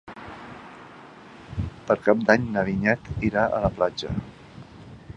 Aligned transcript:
Per 1.91 1.97
Cap 2.07 2.25
d'Any 2.31 2.49
na 2.57 2.65
Vinyet 2.71 3.15
irà 3.31 3.47
a 3.59 3.63
la 3.69 3.75
platja. 3.79 4.19